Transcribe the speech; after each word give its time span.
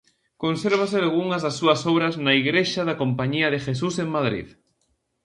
Consérvanse 0.43 0.95
algunhas 0.99 1.41
das 1.45 1.55
súas 1.59 1.81
obras 1.91 2.13
na 2.25 2.33
igrexa 2.41 2.81
da 2.85 2.99
Compañía 3.01 3.47
de 3.53 3.59
Jesús 3.67 3.93
en 4.03 4.07
Madrid. 4.15 4.47